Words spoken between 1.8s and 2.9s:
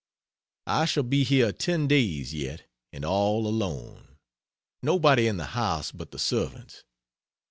days yet,